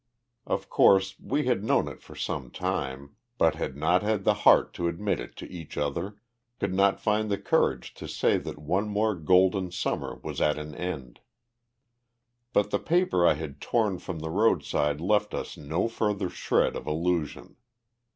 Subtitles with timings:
[0.47, 4.73] Of course, we had known it for some time, but had not had the heart
[4.73, 6.15] to admit it to each other,
[6.59, 11.19] could not find courage to say that one more golden Summer was at an end.
[12.51, 16.87] But the paper I had torn from the roadside left us no further shred of
[16.87, 17.57] illusion.